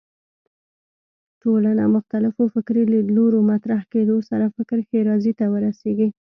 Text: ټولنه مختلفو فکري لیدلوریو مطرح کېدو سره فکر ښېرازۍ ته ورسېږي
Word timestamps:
ټولنه 1.41 1.83
مختلفو 1.95 2.43
فکري 2.55 2.83
لیدلوریو 2.93 3.47
مطرح 3.51 3.79
کېدو 3.91 4.17
سره 4.29 4.45
فکر 4.55 4.77
ښېرازۍ 4.89 5.33
ته 5.39 5.45
ورسېږي 5.53 6.07